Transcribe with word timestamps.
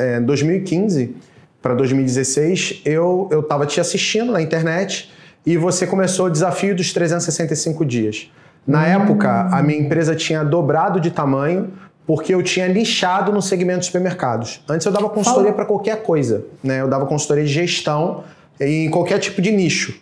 é, 0.00 0.20
2015 0.20 1.14
para 1.62 1.74
2016, 1.74 2.82
eu 2.84 3.28
eu 3.30 3.40
estava 3.40 3.66
te 3.66 3.80
assistindo 3.80 4.32
na 4.32 4.40
internet 4.40 5.10
e 5.44 5.56
você 5.56 5.86
começou 5.86 6.26
o 6.26 6.30
desafio 6.30 6.74
dos 6.74 6.92
365 6.92 7.84
dias. 7.84 8.30
Na 8.66 8.80
hum. 8.80 9.02
época, 9.02 9.48
a 9.52 9.62
minha 9.62 9.78
empresa 9.78 10.14
tinha 10.14 10.44
dobrado 10.44 11.00
de 11.00 11.10
tamanho 11.10 11.70
porque 12.06 12.34
eu 12.34 12.42
tinha 12.42 12.66
lixado 12.66 13.32
no 13.32 13.40
segmento 13.40 13.80
de 13.80 13.86
supermercados. 13.86 14.60
Antes 14.68 14.84
eu 14.84 14.92
dava 14.92 15.08
consultoria 15.08 15.52
para 15.52 15.64
qualquer 15.64 16.02
coisa, 16.02 16.44
né? 16.62 16.80
Eu 16.80 16.88
dava 16.88 17.06
consultoria 17.06 17.44
de 17.44 17.52
gestão 17.52 18.24
em 18.60 18.90
qualquer 18.90 19.18
tipo 19.18 19.40
de 19.40 19.52
nicho. 19.52 19.94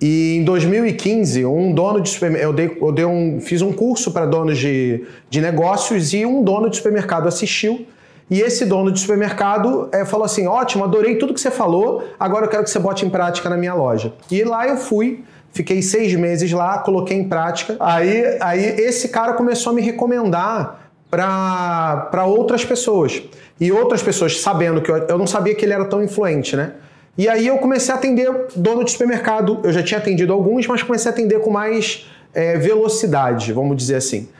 E 0.00 0.36
em 0.38 0.44
2015, 0.44 1.44
um 1.44 1.72
dono 1.72 2.00
de 2.00 2.08
supermercado, 2.08 2.48
eu, 2.48 2.52
dei, 2.52 2.78
eu 2.80 2.92
dei 2.92 3.04
um, 3.04 3.40
fiz 3.40 3.62
um 3.62 3.72
curso 3.72 4.10
para 4.10 4.26
donos 4.26 4.58
de, 4.58 5.04
de 5.30 5.40
negócios 5.40 6.12
e 6.12 6.26
um 6.26 6.42
dono 6.42 6.68
de 6.68 6.76
supermercado 6.76 7.28
assistiu. 7.28 7.86
E 8.32 8.40
esse 8.40 8.64
dono 8.64 8.90
de 8.90 8.98
supermercado 8.98 9.90
é, 9.92 10.06
falou 10.06 10.24
assim: 10.24 10.46
ótimo, 10.46 10.84
adorei 10.84 11.16
tudo 11.16 11.34
que 11.34 11.40
você 11.40 11.50
falou, 11.50 12.02
agora 12.18 12.46
eu 12.46 12.48
quero 12.48 12.64
que 12.64 12.70
você 12.70 12.78
bote 12.78 13.04
em 13.04 13.10
prática 13.10 13.50
na 13.50 13.58
minha 13.58 13.74
loja. 13.74 14.14
E 14.30 14.42
lá 14.42 14.66
eu 14.66 14.78
fui, 14.78 15.22
fiquei 15.52 15.82
seis 15.82 16.14
meses 16.14 16.50
lá, 16.50 16.78
coloquei 16.78 17.14
em 17.14 17.28
prática. 17.28 17.76
Aí, 17.78 18.38
aí 18.40 18.64
esse 18.80 19.10
cara 19.10 19.34
começou 19.34 19.72
a 19.72 19.74
me 19.74 19.82
recomendar 19.82 20.88
para 21.10 22.24
outras 22.24 22.64
pessoas. 22.64 23.22
E 23.60 23.70
outras 23.70 24.02
pessoas, 24.02 24.40
sabendo 24.40 24.80
que 24.80 24.90
eu, 24.90 24.96
eu 25.08 25.18
não 25.18 25.26
sabia 25.26 25.54
que 25.54 25.66
ele 25.66 25.74
era 25.74 25.84
tão 25.84 26.02
influente, 26.02 26.56
né? 26.56 26.72
E 27.18 27.28
aí 27.28 27.46
eu 27.46 27.58
comecei 27.58 27.94
a 27.94 27.98
atender 27.98 28.46
dono 28.56 28.82
de 28.82 28.92
supermercado. 28.92 29.60
Eu 29.62 29.72
já 29.74 29.82
tinha 29.82 30.00
atendido 30.00 30.32
alguns, 30.32 30.66
mas 30.66 30.82
comecei 30.82 31.10
a 31.10 31.12
atender 31.12 31.38
com 31.40 31.50
mais 31.50 32.10
é, 32.32 32.56
velocidade, 32.56 33.52
vamos 33.52 33.76
dizer 33.76 33.96
assim. 33.96 34.30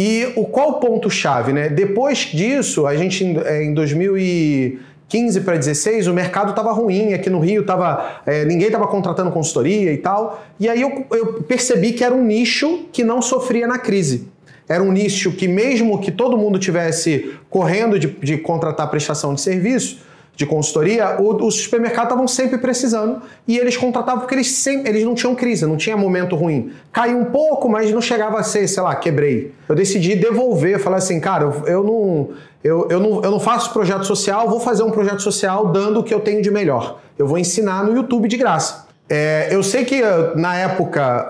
E 0.00 0.32
o 0.36 0.44
qual 0.44 0.74
ponto 0.74 1.10
chave, 1.10 1.52
né? 1.52 1.68
Depois 1.68 2.18
disso, 2.32 2.86
a 2.86 2.96
gente 2.96 3.24
em 3.24 3.74
2015 3.74 5.40
para 5.40 5.56
16, 5.56 6.06
o 6.06 6.14
mercado 6.14 6.50
estava 6.50 6.70
ruim 6.70 7.14
aqui 7.14 7.28
no 7.28 7.40
Rio, 7.40 7.66
tava, 7.66 8.20
é, 8.24 8.44
ninguém 8.44 8.68
estava 8.68 8.86
contratando 8.86 9.32
consultoria 9.32 9.92
e 9.92 9.96
tal. 9.96 10.40
E 10.60 10.68
aí 10.68 10.80
eu, 10.80 11.04
eu 11.10 11.42
percebi 11.42 11.92
que 11.94 12.04
era 12.04 12.14
um 12.14 12.24
nicho 12.24 12.84
que 12.92 13.02
não 13.02 13.20
sofria 13.20 13.66
na 13.66 13.76
crise. 13.76 14.28
Era 14.68 14.84
um 14.84 14.92
nicho 14.92 15.32
que, 15.32 15.48
mesmo 15.48 16.00
que 16.00 16.12
todo 16.12 16.38
mundo 16.38 16.60
tivesse 16.60 17.34
correndo 17.50 17.98
de, 17.98 18.06
de 18.06 18.38
contratar 18.38 18.88
prestação 18.88 19.34
de 19.34 19.40
serviço, 19.40 19.98
de 20.38 20.46
consultoria, 20.46 21.20
os 21.20 21.62
supermercados 21.62 22.10
estavam 22.10 22.28
sempre 22.28 22.58
precisando 22.58 23.20
e 23.46 23.58
eles 23.58 23.76
contratavam 23.76 24.20
porque 24.20 24.36
eles, 24.36 24.46
sempre, 24.52 24.88
eles 24.88 25.02
não 25.02 25.12
tinham 25.12 25.34
crise, 25.34 25.66
não 25.66 25.76
tinha 25.76 25.96
momento 25.96 26.36
ruim. 26.36 26.70
Caiu 26.92 27.18
um 27.18 27.24
pouco, 27.24 27.68
mas 27.68 27.90
não 27.90 28.00
chegava 28.00 28.38
a 28.38 28.44
ser, 28.44 28.68
sei 28.68 28.80
lá, 28.80 28.94
quebrei. 28.94 29.52
Eu 29.68 29.74
decidi 29.74 30.14
devolver, 30.14 30.78
falar 30.78 30.98
assim, 30.98 31.18
cara, 31.18 31.42
eu, 31.42 31.66
eu 31.66 31.82
não, 31.82 32.28
eu, 32.62 32.86
eu, 32.88 33.00
não, 33.00 33.20
eu 33.24 33.32
não 33.32 33.40
faço 33.40 33.72
projeto 33.72 34.04
social, 34.04 34.48
vou 34.48 34.60
fazer 34.60 34.84
um 34.84 34.92
projeto 34.92 35.20
social 35.22 35.72
dando 35.72 35.98
o 35.98 36.04
que 36.04 36.14
eu 36.14 36.20
tenho 36.20 36.40
de 36.40 36.52
melhor. 36.52 37.00
Eu 37.18 37.26
vou 37.26 37.36
ensinar 37.36 37.82
no 37.82 37.96
YouTube 37.96 38.28
de 38.28 38.36
graça. 38.36 38.86
É, 39.10 39.48
eu 39.50 39.60
sei 39.64 39.84
que 39.84 40.00
na 40.36 40.54
época, 40.54 41.28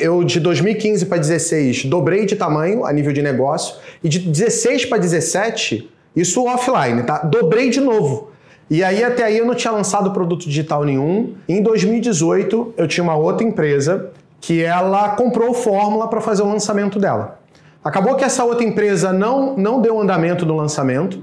eu 0.00 0.24
de 0.24 0.40
2015 0.40 1.06
para 1.06 1.18
16 1.18 1.84
dobrei 1.84 2.26
de 2.26 2.34
tamanho 2.34 2.84
a 2.84 2.92
nível 2.92 3.12
de 3.12 3.22
negócio, 3.22 3.76
e 4.02 4.08
de 4.08 4.18
16 4.18 4.86
para 4.86 4.98
17 4.98 5.88
isso 6.16 6.44
offline, 6.46 7.02
tá? 7.02 7.18
Dobrei 7.18 7.68
de 7.68 7.80
novo. 7.80 8.30
E 8.68 8.82
aí 8.82 9.04
até 9.04 9.24
aí 9.24 9.38
eu 9.38 9.46
não 9.46 9.54
tinha 9.54 9.72
lançado 9.72 10.10
produto 10.10 10.46
digital 10.46 10.82
nenhum. 10.82 11.34
Em 11.48 11.62
2018 11.62 12.74
eu 12.76 12.88
tinha 12.88 13.04
uma 13.04 13.14
outra 13.14 13.46
empresa 13.46 14.10
que 14.40 14.62
ela 14.62 15.10
comprou 15.10 15.52
fórmula 15.54 16.08
para 16.08 16.20
fazer 16.20 16.42
o 16.42 16.48
lançamento 16.48 16.98
dela. 16.98 17.38
Acabou 17.84 18.16
que 18.16 18.24
essa 18.24 18.44
outra 18.44 18.64
empresa 18.64 19.12
não, 19.12 19.56
não 19.56 19.80
deu 19.80 20.00
andamento 20.00 20.44
no 20.44 20.56
lançamento. 20.56 21.22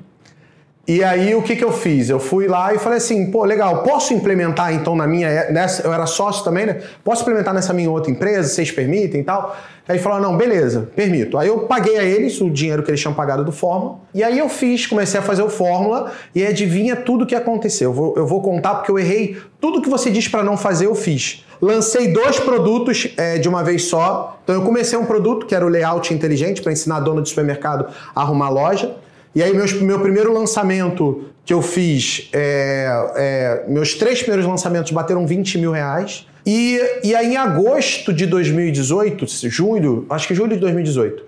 E 0.85 1.01
aí 1.01 1.33
o 1.33 1.41
que, 1.41 1.55
que 1.55 1.63
eu 1.63 1.71
fiz? 1.71 2.09
Eu 2.09 2.19
fui 2.19 2.45
lá 2.45 2.73
e 2.73 2.77
falei 2.77 2.97
assim, 2.97 3.31
pô, 3.31 3.45
legal, 3.45 3.83
posso 3.83 4.13
implementar 4.13 4.73
então 4.73 4.97
na 4.97 5.07
minha, 5.07 5.49
nessa, 5.49 5.81
eu 5.87 5.93
era 5.93 6.05
sócio 6.05 6.43
também, 6.43 6.65
né? 6.65 6.81
Posso 7.05 7.21
implementar 7.21 7.53
nessa 7.53 7.71
minha 7.71 7.89
outra 7.89 8.11
empresa, 8.11 8.49
vocês 8.49 8.69
permitem 8.69 9.21
e 9.21 9.23
tal? 9.23 9.55
Aí 9.87 9.97
falou, 9.97 10.19
não, 10.19 10.35
beleza, 10.35 10.89
permito. 10.93 11.37
Aí 11.37 11.47
eu 11.47 11.59
paguei 11.59 11.97
a 11.97 12.03
eles 12.03 12.41
o 12.41 12.49
dinheiro 12.49 12.83
que 12.83 12.91
eles 12.91 12.99
tinham 12.99 13.13
pagado 13.13 13.45
do 13.45 13.51
Fórmula, 13.53 13.99
e 14.13 14.21
aí 14.21 14.37
eu 14.37 14.49
fiz, 14.49 14.85
comecei 14.85 15.17
a 15.21 15.23
fazer 15.23 15.43
o 15.43 15.49
Fórmula, 15.49 16.11
e 16.35 16.45
adivinha 16.45 16.97
tudo 16.97 17.23
o 17.23 17.25
que 17.25 17.35
aconteceu. 17.35 17.91
Eu 17.91 17.93
vou, 17.93 18.13
eu 18.17 18.27
vou 18.27 18.41
contar 18.41 18.75
porque 18.75 18.91
eu 18.91 18.99
errei 18.99 19.37
tudo 19.61 19.81
que 19.81 19.89
você 19.89 20.11
diz 20.11 20.27
para 20.27 20.43
não 20.43 20.57
fazer, 20.57 20.87
eu 20.87 20.95
fiz. 20.95 21.45
Lancei 21.61 22.11
dois 22.11 22.41
produtos 22.41 23.07
é, 23.15 23.37
de 23.37 23.47
uma 23.47 23.63
vez 23.63 23.85
só. 23.85 24.37
Então 24.43 24.53
eu 24.53 24.63
comecei 24.63 24.99
um 24.99 25.05
produto 25.05 25.45
que 25.45 25.55
era 25.55 25.65
o 25.65 25.69
layout 25.69 26.13
inteligente 26.13 26.61
para 26.61 26.73
ensinar 26.73 26.99
dono 26.99 27.21
de 27.21 27.29
supermercado 27.29 27.87
a 28.13 28.21
arrumar 28.21 28.49
loja. 28.49 28.97
E 29.35 29.41
aí, 29.41 29.53
meus, 29.53 29.73
meu 29.73 29.99
primeiro 29.99 30.31
lançamento 30.31 31.25
que 31.45 31.53
eu 31.53 31.61
fiz, 31.61 32.29
é, 32.31 32.87
é, 33.15 33.65
meus 33.67 33.95
três 33.95 34.19
primeiros 34.19 34.45
lançamentos 34.45 34.91
bateram 34.91 35.25
20 35.25 35.57
mil 35.57 35.71
reais. 35.71 36.27
E, 36.45 36.79
e 37.03 37.15
aí, 37.15 37.33
em 37.33 37.37
agosto 37.37 38.13
de 38.13 38.25
2018, 38.25 39.25
julho, 39.49 40.05
acho 40.09 40.27
que 40.27 40.35
julho 40.35 40.53
de 40.53 40.59
2018, 40.59 41.23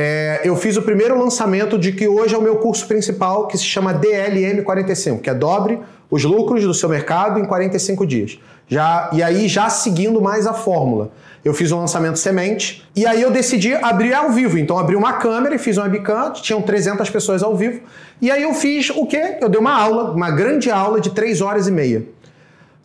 é, 0.00 0.42
eu 0.44 0.54
fiz 0.54 0.76
o 0.76 0.82
primeiro 0.82 1.18
lançamento 1.18 1.76
de 1.76 1.90
que 1.90 2.06
hoje 2.06 2.32
é 2.32 2.38
o 2.38 2.40
meu 2.40 2.58
curso 2.58 2.86
principal, 2.86 3.48
que 3.48 3.58
se 3.58 3.64
chama 3.64 3.92
DLM 3.92 4.62
45, 4.62 5.20
que 5.20 5.28
é 5.28 5.34
dobre 5.34 5.80
os 6.08 6.22
lucros 6.22 6.62
do 6.62 6.72
seu 6.72 6.88
mercado 6.88 7.40
em 7.40 7.44
45 7.44 8.06
dias. 8.06 8.38
Já, 8.68 9.10
e 9.12 9.24
aí, 9.24 9.48
já 9.48 9.68
seguindo 9.68 10.22
mais 10.22 10.46
a 10.46 10.54
fórmula. 10.54 11.10
Eu 11.44 11.52
fiz 11.52 11.72
um 11.72 11.80
lançamento 11.80 12.16
semente 12.16 12.88
e 12.94 13.04
aí 13.06 13.20
eu 13.20 13.32
decidi 13.32 13.74
abrir 13.74 14.14
ao 14.14 14.30
vivo. 14.30 14.56
Então, 14.56 14.78
abri 14.78 14.94
uma 14.94 15.14
câmera 15.14 15.56
e 15.56 15.58
fiz 15.58 15.76
um 15.76 15.82
webcam, 15.82 16.32
tinham 16.32 16.62
300 16.62 17.10
pessoas 17.10 17.42
ao 17.42 17.56
vivo. 17.56 17.80
E 18.22 18.30
aí 18.30 18.44
eu 18.44 18.54
fiz 18.54 18.90
o 18.90 19.04
quê? 19.04 19.38
Eu 19.40 19.48
dei 19.48 19.60
uma 19.60 19.74
aula, 19.74 20.12
uma 20.12 20.30
grande 20.30 20.70
aula 20.70 21.00
de 21.00 21.10
3 21.10 21.40
horas 21.40 21.66
e 21.66 21.72
meia. 21.72 22.06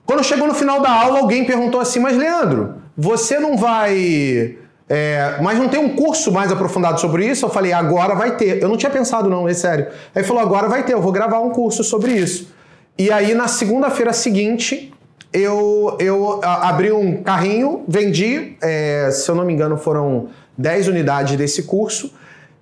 Quando 0.03 0.23
chegou 0.23 0.47
no 0.47 0.55
final 0.55 0.81
da 0.81 0.89
aula, 0.89 1.19
alguém 1.19 1.45
perguntou 1.45 1.79
assim: 1.79 1.99
Mas 1.99 2.17
Leandro, 2.17 2.73
você 2.97 3.39
não 3.39 3.55
vai. 3.55 4.57
É, 4.95 5.39
mas 5.41 5.57
não 5.57 5.67
tem 5.67 5.79
um 5.79 5.95
curso 5.95 6.31
mais 6.31 6.51
aprofundado 6.51 7.01
sobre 7.01 7.25
isso? 7.25 7.43
Eu 7.43 7.49
falei: 7.49 7.73
Agora 7.73 8.13
vai 8.13 8.37
ter. 8.37 8.61
Eu 8.61 8.69
não 8.69 8.77
tinha 8.77 8.91
pensado, 8.91 9.27
não, 9.27 9.49
é 9.49 9.53
sério. 9.55 9.87
Aí 10.13 10.23
falou: 10.23 10.43
Agora 10.43 10.67
vai 10.69 10.83
ter, 10.83 10.93
eu 10.93 11.01
vou 11.01 11.11
gravar 11.11 11.39
um 11.39 11.49
curso 11.49 11.83
sobre 11.83 12.11
isso. 12.11 12.53
E 12.95 13.11
aí, 13.11 13.33
na 13.33 13.47
segunda-feira 13.47 14.13
seguinte, 14.13 14.93
eu, 15.33 15.97
eu 15.99 16.39
abri 16.43 16.91
um 16.91 17.23
carrinho, 17.23 17.83
vendi, 17.87 18.55
é, 18.61 19.09
se 19.11 19.27
eu 19.31 19.33
não 19.33 19.43
me 19.43 19.51
engano, 19.51 19.77
foram 19.77 20.27
10 20.55 20.89
unidades 20.89 21.35
desse 21.37 21.63
curso. 21.63 22.13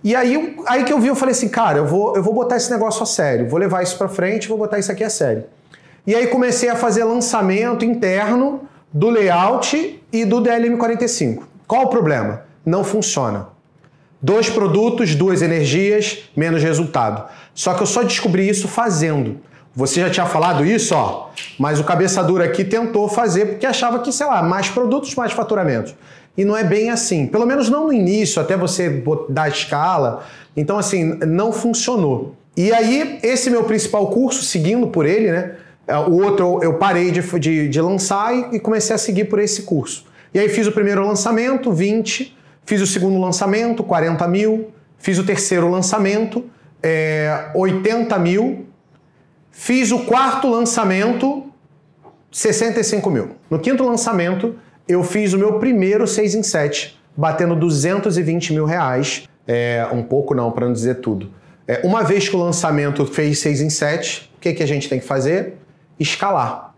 E 0.01 0.15
aí, 0.15 0.55
aí 0.67 0.85
que 0.85 0.93
eu 0.93 1.01
vi, 1.01 1.09
eu 1.09 1.17
falei 1.17 1.33
assim, 1.33 1.49
cara, 1.49 1.79
eu 1.79 1.85
vou, 1.85 2.15
eu 2.15 2.23
vou 2.23 2.33
botar 2.33 2.55
esse 2.55 2.71
negócio 2.71 3.03
a 3.03 3.05
sério, 3.05 3.49
vou 3.49 3.59
levar 3.59 3.83
isso 3.83 3.97
para 3.97 4.07
frente, 4.07 4.47
vou 4.47 4.57
botar 4.57 4.79
isso 4.79 4.89
aqui 4.89 5.03
a 5.03 5.09
sério. 5.09 5.43
E 6.07 6.15
aí 6.15 6.27
comecei 6.27 6.69
a 6.69 6.77
fazer 6.77 7.03
lançamento 7.03 7.83
interno 7.83 8.61
do 8.93 9.09
layout 9.09 10.01
e 10.13 10.23
do 10.23 10.41
DLM45. 10.41 11.50
Qual 11.71 11.83
o 11.83 11.87
problema? 11.87 12.41
Não 12.65 12.83
funciona. 12.83 13.47
Dois 14.21 14.49
produtos, 14.49 15.15
duas 15.15 15.41
energias, 15.41 16.29
menos 16.35 16.61
resultado. 16.61 17.23
Só 17.53 17.73
que 17.73 17.81
eu 17.81 17.87
só 17.87 18.03
descobri 18.03 18.49
isso 18.49 18.67
fazendo. 18.67 19.37
Você 19.73 20.01
já 20.01 20.09
tinha 20.09 20.25
falado 20.25 20.65
isso, 20.65 20.93
ó, 20.93 21.29
mas 21.57 21.79
o 21.79 21.85
cabeça 21.85 22.21
dura 22.21 22.43
aqui 22.43 22.65
tentou 22.65 23.07
fazer 23.07 23.45
porque 23.45 23.65
achava 23.65 23.99
que, 23.99 24.11
sei 24.11 24.27
lá, 24.27 24.43
mais 24.43 24.67
produtos, 24.67 25.15
mais 25.15 25.31
faturamento. 25.31 25.95
E 26.35 26.43
não 26.43 26.57
é 26.57 26.63
bem 26.65 26.89
assim. 26.89 27.25
Pelo 27.25 27.45
menos 27.45 27.69
não 27.69 27.85
no 27.85 27.93
início, 27.93 28.41
até 28.41 28.57
você 28.57 29.01
dar 29.29 29.47
escala. 29.47 30.25
Então, 30.57 30.77
assim, 30.77 31.19
não 31.25 31.53
funcionou. 31.53 32.35
E 32.57 32.73
aí, 32.73 33.17
esse 33.23 33.49
meu 33.49 33.63
principal 33.63 34.07
curso, 34.07 34.43
seguindo 34.43 34.87
por 34.87 35.05
ele, 35.05 35.31
né? 35.31 35.55
É, 35.87 35.95
o 35.95 36.21
outro 36.21 36.59
eu 36.61 36.73
parei 36.73 37.11
de, 37.11 37.21
de, 37.39 37.69
de 37.69 37.81
lançar 37.81 38.53
e 38.53 38.59
comecei 38.59 38.93
a 38.93 38.99
seguir 38.99 39.29
por 39.29 39.39
esse 39.39 39.61
curso. 39.61 40.10
E 40.33 40.39
aí 40.39 40.49
fiz 40.49 40.67
o 40.67 40.71
primeiro 40.71 41.05
lançamento, 41.05 41.71
20, 41.71 42.37
fiz 42.65 42.81
o 42.81 42.87
segundo 42.87 43.19
lançamento, 43.19 43.83
40 43.83 44.27
mil, 44.27 44.71
fiz 44.97 45.17
o 45.17 45.23
terceiro 45.23 45.69
lançamento, 45.69 46.45
é, 46.81 47.51
80 47.53 48.17
mil, 48.19 48.71
Fiz 49.51 49.91
o 49.91 49.99
quarto 50.05 50.49
lançamento, 50.49 51.43
65 52.31 53.09
mil. 53.11 53.31
No 53.49 53.59
quinto 53.59 53.83
lançamento, 53.83 54.55
eu 54.87 55.03
fiz 55.03 55.33
o 55.33 55.37
meu 55.37 55.59
primeiro 55.59 56.07
6 56.07 56.35
em 56.35 56.41
7, 56.41 56.99
batendo 57.15 57.55
220 57.55 58.53
mil 58.53 58.65
reais. 58.65 59.27
É, 59.45 59.85
um 59.91 60.01
pouco 60.01 60.33
não, 60.33 60.51
para 60.51 60.65
não 60.65 60.73
dizer 60.73 60.95
tudo. 60.95 61.29
É, 61.67 61.81
uma 61.83 62.01
vez 62.01 62.29
que 62.29 62.35
o 62.35 62.39
lançamento 62.39 63.05
fez 63.05 63.39
6 63.39 63.61
em 63.61 63.69
7, 63.69 64.31
o 64.37 64.39
que, 64.39 64.53
que 64.53 64.63
a 64.63 64.65
gente 64.65 64.87
tem 64.87 64.99
que 64.99 65.05
fazer? 65.05 65.57
Escalar. 65.99 66.70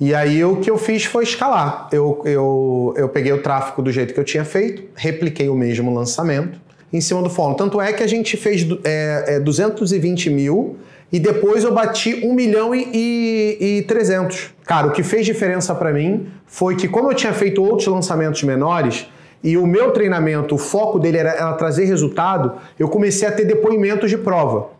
E 0.00 0.14
aí 0.14 0.44
o 0.44 0.56
que 0.56 0.70
eu 0.70 0.78
fiz 0.78 1.04
foi 1.04 1.24
escalar. 1.24 1.88
Eu, 1.90 2.22
eu, 2.24 2.94
eu 2.96 3.08
peguei 3.08 3.32
o 3.32 3.42
tráfego 3.42 3.82
do 3.82 3.90
jeito 3.90 4.14
que 4.14 4.20
eu 4.20 4.24
tinha 4.24 4.44
feito, 4.44 4.84
repliquei 4.94 5.48
o 5.48 5.54
mesmo 5.54 5.92
lançamento 5.92 6.60
em 6.92 7.00
cima 7.00 7.22
do 7.22 7.28
fórum. 7.28 7.54
Tanto 7.54 7.80
é 7.80 7.92
que 7.92 8.02
a 8.02 8.06
gente 8.06 8.36
fez 8.36 8.66
é, 8.84 9.36
é, 9.36 9.40
220 9.40 10.30
mil 10.30 10.76
e 11.10 11.18
depois 11.18 11.64
eu 11.64 11.72
bati 11.72 12.14
1 12.24 12.32
milhão 12.32 12.74
e, 12.74 12.88
e, 12.92 13.78
e 13.78 13.82
300. 13.82 14.50
Cara, 14.64 14.86
o 14.86 14.92
que 14.92 15.02
fez 15.02 15.26
diferença 15.26 15.74
para 15.74 15.92
mim 15.92 16.28
foi 16.46 16.76
que, 16.76 16.86
como 16.86 17.10
eu 17.10 17.14
tinha 17.14 17.32
feito 17.32 17.62
outros 17.62 17.88
lançamentos 17.88 18.42
menores, 18.42 19.06
e 19.42 19.56
o 19.56 19.66
meu 19.66 19.92
treinamento, 19.92 20.56
o 20.56 20.58
foco 20.58 20.98
dele 20.98 21.18
era, 21.18 21.30
era 21.30 21.52
trazer 21.52 21.84
resultado, 21.84 22.54
eu 22.78 22.88
comecei 22.88 23.26
a 23.26 23.32
ter 23.32 23.44
depoimentos 23.44 24.10
de 24.10 24.18
prova. 24.18 24.70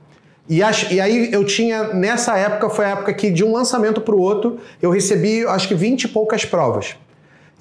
E, 0.48 0.62
ach, 0.62 0.90
e, 0.90 1.00
aí 1.00 1.30
eu 1.32 1.44
tinha, 1.44 1.92
nessa 1.92 2.36
época, 2.38 2.70
foi 2.70 2.86
a 2.86 2.90
época 2.90 3.12
que 3.12 3.30
de 3.30 3.44
um 3.44 3.52
lançamento 3.52 4.00
para 4.00 4.14
o 4.14 4.20
outro, 4.20 4.58
eu 4.80 4.90
recebi 4.90 5.46
acho 5.46 5.68
que 5.68 5.74
20 5.74 6.04
e 6.04 6.08
poucas 6.08 6.44
provas. 6.44 6.96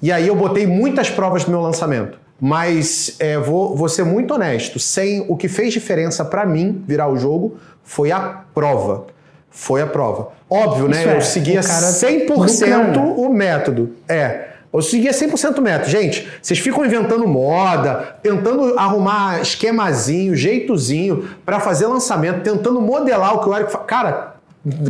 E 0.00 0.10
aí 0.10 0.26
eu 0.26 0.34
botei 0.34 0.66
muitas 0.66 1.10
provas 1.10 1.44
no 1.44 1.50
meu 1.50 1.60
lançamento. 1.60 2.18
Mas 2.40 3.16
é, 3.18 3.36
vou, 3.36 3.76
vou 3.76 3.88
ser 3.88 4.04
muito 4.04 4.32
honesto, 4.32 4.78
sem 4.78 5.24
o 5.28 5.36
que 5.36 5.48
fez 5.48 5.72
diferença 5.72 6.24
para 6.24 6.46
mim 6.46 6.84
virar 6.86 7.08
o 7.08 7.16
jogo 7.16 7.58
foi 7.82 8.12
a 8.12 8.20
prova. 8.54 9.06
Foi 9.50 9.82
a 9.82 9.86
prova. 9.86 10.28
Óbvio, 10.48 10.86
né? 10.88 10.98
Isso 10.98 11.06
né? 11.08 11.14
É, 11.14 11.16
eu 11.16 11.20
seguia 11.22 11.60
100% 11.60 12.96
o 13.16 13.28
método. 13.28 13.96
É. 14.08 14.48
Eu 14.72 14.82
seguia 14.82 15.12
100% 15.12 15.60
método. 15.60 15.90
Gente, 15.90 16.28
vocês 16.42 16.58
ficam 16.58 16.84
inventando 16.84 17.26
moda, 17.26 18.18
tentando 18.22 18.78
arrumar 18.78 19.40
esquemazinho, 19.40 20.36
jeitozinho 20.36 21.28
para 21.44 21.58
fazer 21.58 21.86
lançamento, 21.86 22.42
tentando 22.42 22.80
modelar 22.80 23.36
o 23.36 23.40
que 23.40 23.48
o 23.48 23.54
Eric 23.54 23.72
fala. 23.72 23.84
Cara, 23.84 24.34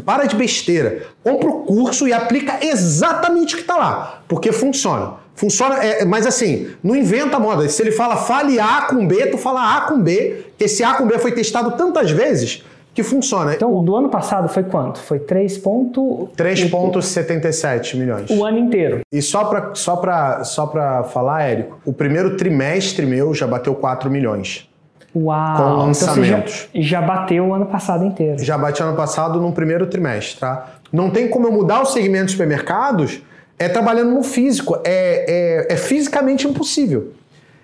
para 0.04 0.26
de 0.26 0.34
besteira. 0.34 1.06
Compra 1.22 1.48
o 1.48 1.64
curso 1.64 2.08
e 2.08 2.12
aplica 2.12 2.58
exatamente 2.60 3.54
o 3.54 3.56
que 3.56 3.62
está 3.62 3.76
lá, 3.76 4.20
porque 4.26 4.50
funciona. 4.50 5.14
Funciona, 5.34 5.76
é, 5.76 6.04
mas 6.04 6.26
assim, 6.26 6.68
não 6.82 6.96
inventa 6.96 7.38
moda. 7.38 7.68
Se 7.68 7.80
ele 7.80 7.92
fala 7.92 8.16
fale 8.16 8.58
A 8.58 8.86
com 8.90 9.06
B, 9.06 9.26
tu 9.26 9.38
fala 9.38 9.76
A 9.76 9.82
com 9.82 10.00
B, 10.00 10.46
que 10.58 10.64
esse 10.64 10.82
A 10.82 10.94
com 10.94 11.06
B 11.06 11.16
foi 11.18 11.30
testado 11.30 11.76
tantas 11.76 12.10
vezes 12.10 12.64
que 12.98 13.02
funciona. 13.04 13.54
Então, 13.54 13.84
do 13.84 13.94
ano 13.94 14.08
passado 14.08 14.48
foi 14.48 14.64
quanto? 14.64 14.98
Foi 14.98 15.20
3,77 15.20 17.96
milhões. 17.96 18.28
O 18.28 18.44
ano 18.44 18.58
inteiro. 18.58 19.02
E 19.12 19.22
só 19.22 19.44
para 19.44 19.72
só 19.76 19.94
pra, 19.94 20.42
só 20.42 20.66
pra 20.66 21.04
falar, 21.04 21.44
Érico, 21.44 21.78
o 21.84 21.92
primeiro 21.92 22.36
trimestre 22.36 23.06
meu 23.06 23.32
já 23.32 23.46
bateu 23.46 23.72
4 23.76 24.10
milhões. 24.10 24.68
Uau! 25.14 25.56
Com 25.56 25.62
lançamentos. 25.84 26.66
Então 26.70 26.82
já, 26.82 27.00
já 27.00 27.06
bateu 27.06 27.46
o 27.46 27.54
ano 27.54 27.66
passado 27.66 28.04
inteiro. 28.04 28.42
Já 28.42 28.58
bateu 28.58 28.84
ano 28.84 28.96
passado 28.96 29.40
no 29.40 29.52
primeiro 29.52 29.86
trimestre, 29.86 30.40
tá? 30.40 30.66
Não 30.92 31.08
tem 31.08 31.28
como 31.28 31.46
eu 31.46 31.52
mudar 31.52 31.80
o 31.80 31.86
segmento 31.86 32.26
de 32.26 32.32
supermercados 32.32 33.22
é 33.60 33.68
trabalhando 33.68 34.10
no 34.10 34.24
físico. 34.24 34.76
É, 34.82 35.66
é, 35.68 35.74
é 35.74 35.76
fisicamente 35.76 36.48
impossível. 36.48 37.12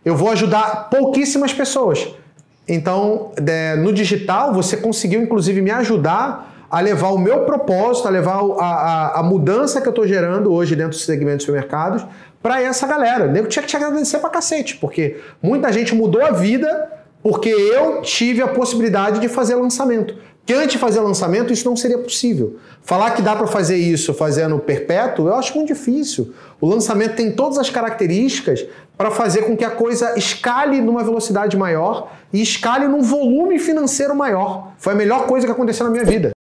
Eu 0.04 0.14
vou 0.14 0.31
ajudar 0.31 0.90
pouquíssimas 0.90 1.52
pessoas. 1.52 2.14
Então, 2.66 3.32
é, 3.46 3.76
no 3.76 3.93
digital, 3.93 4.52
você 4.52 4.76
conseguiu, 4.76 5.22
inclusive, 5.22 5.61
me 5.61 5.70
ajudar 5.70 6.66
a 6.70 6.81
levar 6.81 7.08
o 7.11 7.19
meu 7.19 7.40
propósito, 7.40 8.08
a 8.08 8.11
levar 8.11 8.40
a, 8.58 8.64
a, 8.64 9.20
a 9.20 9.22
mudança 9.22 9.81
que 9.81 9.87
eu 9.87 9.90
estou 9.90 10.06
gerando 10.06 10.52
hoje 10.52 10.75
dentro 10.75 10.93
do 10.93 11.00
segmento 11.00 11.38
de 11.38 11.44
supermercados 11.44 12.05
para 12.43 12.61
essa 12.61 12.87
galera. 12.87 13.26
Eu 13.37 13.46
tinha 13.46 13.62
que 13.62 13.69
te 13.69 13.76
agradecer 13.76 14.19
pra 14.19 14.28
cacete, 14.28 14.76
porque 14.76 15.20
muita 15.43 15.72
gente 15.72 15.94
mudou 15.94 16.25
a 16.25 16.31
vida 16.31 16.90
porque 17.22 17.49
eu 17.49 18.02
tive 18.02 18.43
a 18.43 18.49
possibilidade 18.49 19.19
de 19.19 19.28
fazer 19.28 19.55
lançamento. 19.55 20.14
Que 20.46 20.52
antes 20.52 20.73
de 20.73 20.79
fazer 20.79 21.00
lançamento 21.00 21.52
isso 21.52 21.64
não 21.69 21.75
seria 21.75 21.99
possível. 21.99 22.56
Falar 22.82 23.12
que 23.12 23.23
dá 23.23 23.35
para 23.35 23.46
fazer 23.46 23.76
isso 23.76 24.12
fazendo 24.12 24.58
perpétuo, 24.58 25.29
eu 25.29 25.35
acho 25.35 25.55
muito 25.55 25.69
difícil. 25.69 26.35
O 26.61 26.67
lançamento 26.67 27.17
tem 27.17 27.32
todas 27.32 27.58
as 27.58 27.70
características 27.70 28.67
para 28.96 29.11
fazer 29.11 29.43
com 29.43 29.56
que 29.56 29.64
a 29.64 29.70
coisa 29.70 30.19
escale 30.19 30.81
numa 30.81 31.02
velocidade 31.02 31.56
maior 31.56 32.12
e 32.32 32.43
escale 32.43 32.87
num 32.87 33.00
volume 33.00 33.58
financeiro 33.58 34.14
maior. 34.14 34.73
Foi 34.79 34.93
a 34.93 34.96
melhor 34.96 35.26
coisa 35.26 35.46
que 35.46 35.52
aconteceu 35.52 35.85
na 35.87 35.91
minha 35.91 36.05
vida. 36.05 36.32